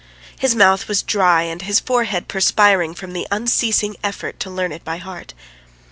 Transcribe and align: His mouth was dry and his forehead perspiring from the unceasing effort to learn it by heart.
His 0.39 0.55
mouth 0.55 0.87
was 0.87 1.03
dry 1.03 1.43
and 1.43 1.61
his 1.61 1.79
forehead 1.79 2.27
perspiring 2.27 2.95
from 2.95 3.13
the 3.13 3.27
unceasing 3.29 3.95
effort 4.03 4.39
to 4.39 4.49
learn 4.49 4.71
it 4.71 4.83
by 4.83 4.97
heart. 4.97 5.35